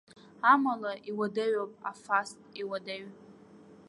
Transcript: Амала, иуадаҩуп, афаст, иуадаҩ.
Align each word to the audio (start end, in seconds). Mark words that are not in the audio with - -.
Амала, 0.51 0.93
иуадаҩуп, 1.09 1.71
афаст, 1.89 2.37
иуадаҩ. 2.61 3.03